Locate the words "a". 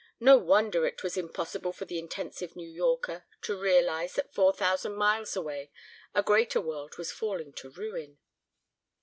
6.15-6.23